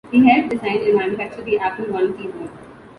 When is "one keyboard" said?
1.93-2.49